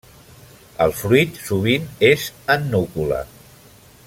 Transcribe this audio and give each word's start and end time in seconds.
El 0.85 0.95
fruit 1.01 1.37
sovint 1.49 1.87
és 2.09 2.27
en 2.57 2.69
núcula. 2.75 3.25